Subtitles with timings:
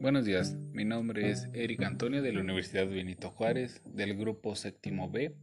[0.00, 5.10] Buenos días, mi nombre es Eric Antonio de la Universidad Benito Juárez del grupo séptimo
[5.10, 5.34] B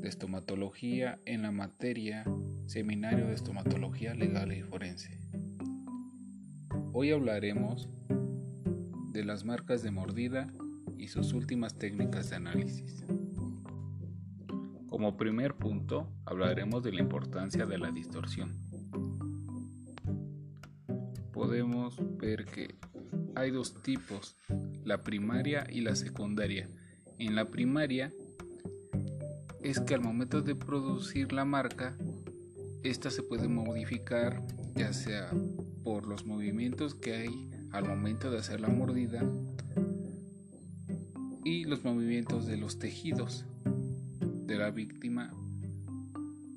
[0.00, 2.24] de estomatología en la materia
[2.64, 5.18] Seminario de Estomatología Legal y Forense.
[6.94, 7.86] Hoy hablaremos
[9.12, 10.50] de las marcas de mordida
[10.96, 13.04] y sus últimas técnicas de análisis.
[14.88, 18.52] Como primer punto, hablaremos de la importancia de la distorsión.
[21.30, 22.74] Podemos ver que
[23.36, 24.34] hay dos tipos,
[24.84, 26.68] la primaria y la secundaria.
[27.18, 28.12] En la primaria
[29.62, 31.94] es que al momento de producir la marca,
[32.82, 34.42] esta se puede modificar
[34.74, 35.30] ya sea
[35.84, 39.22] por los movimientos que hay al momento de hacer la mordida
[41.44, 43.44] y los movimientos de los tejidos
[44.46, 45.30] de la víctima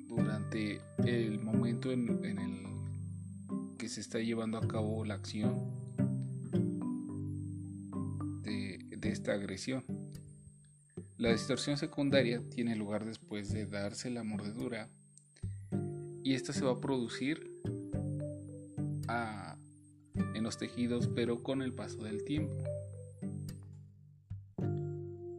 [0.08, 5.79] durante el momento en, el que se está llevando a cabo la acción
[9.08, 9.84] esta agresión.
[11.16, 14.88] La distorsión secundaria tiene lugar después de darse la mordedura
[16.22, 17.50] y esta se va a producir
[20.34, 22.54] en los tejidos pero con el paso del tiempo.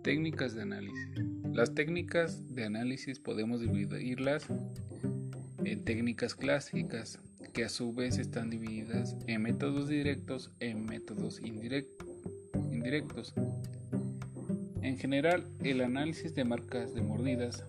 [0.04, 1.10] Técnicas de análisis.
[1.54, 4.48] Las técnicas de análisis podemos dividirlas
[5.64, 7.20] en técnicas clásicas
[7.54, 12.01] que a su vez están divididas en métodos directos e en métodos indirectos
[12.82, 13.36] indirectos.
[14.82, 17.64] En general, el análisis de marcas de mordidas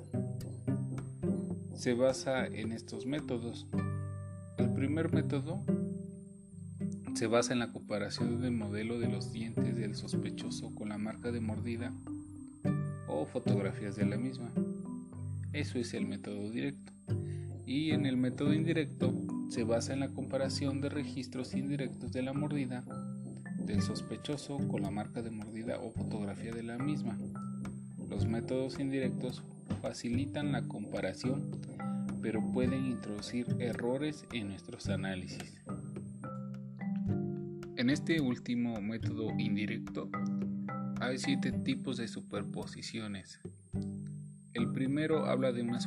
[1.75, 3.67] se basa en estos métodos.
[4.57, 5.63] El primer método
[7.15, 11.31] se basa en la comparación del modelo de los dientes del sospechoso con la marca
[11.31, 11.93] de mordida
[13.07, 14.51] o fotografías de la misma.
[15.53, 16.91] Eso es el método directo.
[17.67, 19.13] Y en el método indirecto
[19.51, 22.83] se basa en la comparación de registros indirectos de la mordida
[23.67, 27.19] del sospechoso con la marca de mordida o fotografía de la misma.
[28.09, 29.43] Los métodos indirectos
[29.81, 31.51] facilitan la comparación,
[32.21, 35.61] pero pueden introducir errores en nuestros análisis.
[37.77, 40.11] En este último método indirecto
[41.01, 43.41] hay siete tipos de superposiciones.
[44.53, 45.81] El primero habla de una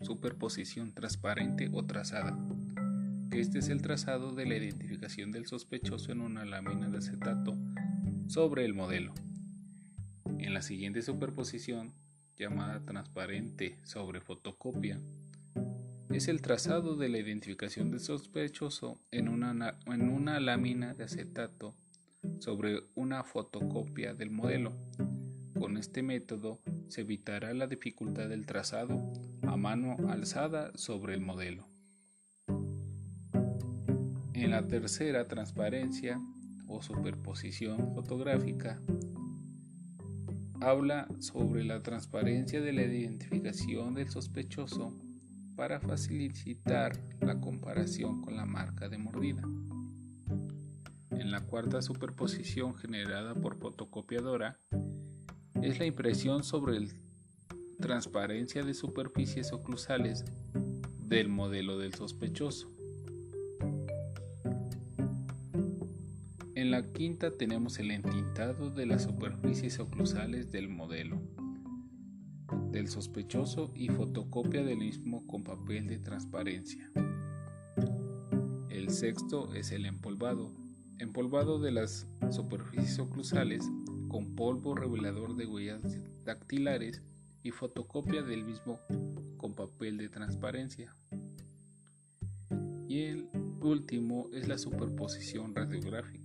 [0.00, 2.36] superposición transparente o trazada
[3.40, 7.56] este es el trazado de la identificación del sospechoso en una lámina de acetato
[8.28, 9.14] sobre el modelo.
[10.38, 11.92] En la siguiente superposición,
[12.36, 15.00] llamada transparente sobre fotocopia,
[16.10, 21.74] es el trazado de la identificación del sospechoso en una, lámina de acetato
[22.38, 24.72] sobre una fotocopia del modelo.
[25.58, 29.10] Con este método se evitará la dificultad del trazado
[29.42, 31.71] a mano alzada sobre el modelo.
[34.34, 36.20] En la tercera transparencia
[36.66, 38.80] o superposición fotográfica,
[40.60, 44.96] habla sobre la transparencia de la identificación del sospechoso
[45.54, 49.42] para facilitar la comparación con la marca de mordida.
[51.10, 54.58] En la cuarta superposición generada por fotocopiadora
[55.60, 56.92] es la impresión sobre la
[57.80, 60.24] transparencia de superficies oclusales
[61.00, 62.81] del modelo del sospechoso.
[66.62, 71.20] En la quinta tenemos el entintado de las superficies oclusales del modelo,
[72.70, 76.88] del sospechoso y fotocopia del mismo con papel de transparencia.
[78.70, 80.52] El sexto es el empolvado,
[81.00, 83.68] empolvado de las superficies oclusales
[84.06, 85.82] con polvo revelador de huellas
[86.24, 87.02] dactilares
[87.42, 88.78] y fotocopia del mismo
[89.36, 90.94] con papel de transparencia.
[92.86, 93.28] Y el
[93.60, 96.21] último es la superposición radiográfica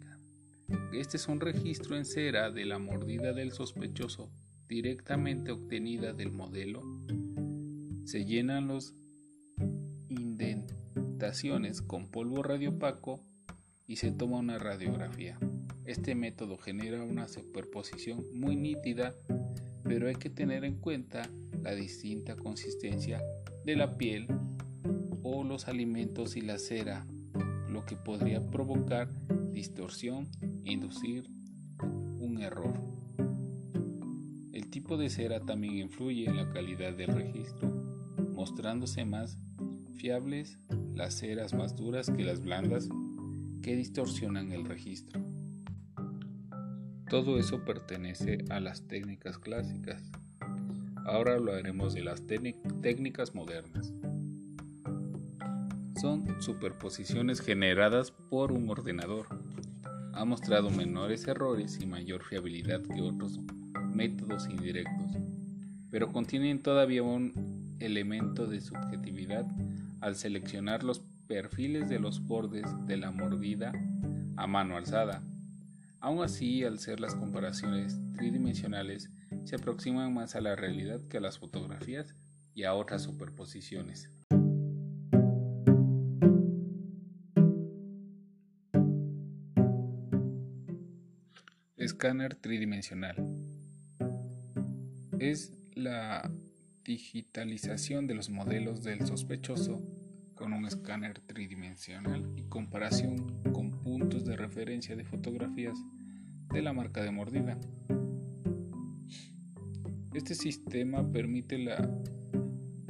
[0.93, 4.29] este es un registro en cera de la mordida del sospechoso
[4.67, 6.81] directamente obtenida del modelo.
[8.05, 8.93] Se llenan las
[10.09, 13.21] indentaciones con polvo radiopaco
[13.87, 15.39] y se toma una radiografía.
[15.85, 19.15] Este método genera una superposición muy nítida,
[19.83, 21.29] pero hay que tener en cuenta
[21.61, 23.21] la distinta consistencia
[23.63, 24.27] de la piel
[25.23, 27.05] o los alimentos y la cera,
[27.69, 29.09] lo que podría provocar
[29.57, 30.27] distorsión
[30.65, 31.27] inducir
[32.19, 32.75] un error.
[34.53, 37.67] El tipo de cera también influye en la calidad del registro,
[38.35, 39.39] mostrándose más
[39.95, 40.59] fiables
[40.93, 42.87] las ceras más duras que las blandas
[43.63, 45.25] que distorsionan el registro.
[47.09, 50.03] Todo eso pertenece a las técnicas clásicas.
[51.03, 53.91] Ahora hablaremos de las técnicas modernas.
[55.99, 59.46] Son superposiciones generadas por un ordenador
[60.17, 63.39] ha mostrado menores errores y mayor fiabilidad que otros
[63.93, 65.11] métodos indirectos,
[65.91, 69.45] pero contienen todavía un elemento de subjetividad
[70.01, 73.71] al seleccionar los perfiles de los bordes de la mordida
[74.37, 75.21] a mano alzada.
[75.99, 79.11] Aún así, al ser las comparaciones tridimensionales,
[79.45, 82.15] se aproximan más a la realidad que a las fotografías
[82.55, 84.09] y a otras superposiciones.
[91.97, 93.15] Escáner tridimensional.
[95.17, 96.31] Es la
[96.85, 99.81] digitalización de los modelos del sospechoso
[100.35, 105.75] con un escáner tridimensional y comparación con puntos de referencia de fotografías
[106.53, 107.57] de la marca de mordida.
[110.13, 111.89] Este sistema permite la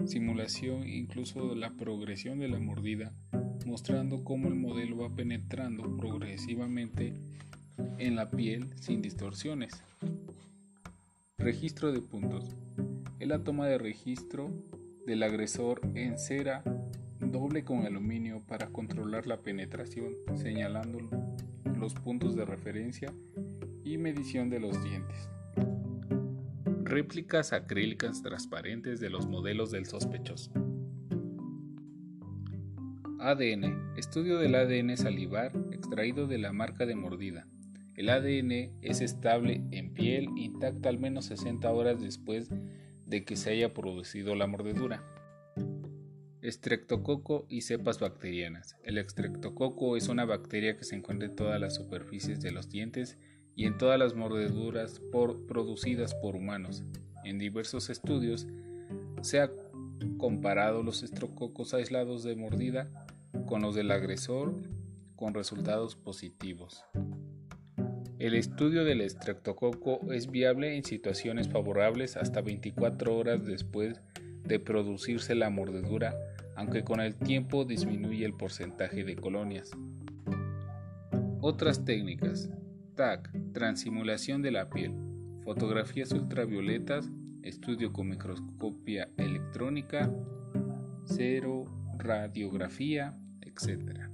[0.06, 3.14] simulación incluso la progresión de la mordida,
[3.66, 7.14] mostrando cómo el modelo va penetrando progresivamente
[7.98, 9.84] en la piel sin distorsiones.
[11.38, 12.56] Registro de puntos.
[13.20, 14.52] Es la toma de registro
[15.06, 16.64] del agresor en cera
[17.20, 21.00] doble con aluminio para controlar la penetración, señalando
[21.78, 23.14] los puntos de referencia
[23.84, 25.30] y medición de los dientes.
[26.84, 30.52] Réplicas acrílicas transparentes de los modelos del sospechoso.
[33.20, 33.98] ADN.
[33.98, 37.48] Estudio del ADN salivar extraído de la marca de mordida.
[37.98, 42.52] El ADN es estable en piel intacta al menos 60 horas después
[43.08, 45.04] de que se haya producido la mordedura.
[46.42, 48.78] Estreptococo y cepas bacterianas.
[48.84, 53.18] El estreptococo es una bacteria que se encuentra en todas las superficies de los dientes
[53.56, 55.02] y en todas las mordeduras
[55.48, 56.84] producidas por humanos.
[57.26, 58.46] En diversos estudios
[59.24, 59.50] se ha
[60.20, 62.92] comparado los estreptococos aislados de mordida
[63.48, 64.54] con los del agresor
[65.16, 66.84] con resultados positivos.
[68.20, 74.02] El estudio del estreptococo es viable en situaciones favorables hasta 24 horas después
[74.44, 76.16] de producirse la mordedura,
[76.56, 79.70] aunque con el tiempo disminuye el porcentaje de colonias.
[81.42, 82.50] Otras técnicas.
[82.96, 84.94] TAC, transimulación de la piel,
[85.44, 87.08] fotografías ultravioletas,
[87.44, 90.12] estudio con microscopia electrónica,
[91.06, 91.66] cero,
[92.00, 94.07] radiografía, etc.